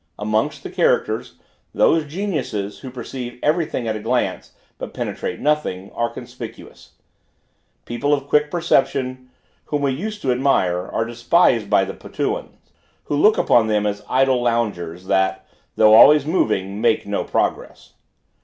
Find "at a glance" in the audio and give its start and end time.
3.87-4.53